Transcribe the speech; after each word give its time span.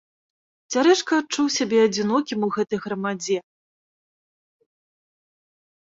Цярэшка 0.75 1.13
адчуў 1.23 1.47
сябе 1.57 1.79
адзінокім 1.87 2.39
у 2.47 2.51
гэтай 2.57 2.83
грамадзе. 2.85 3.41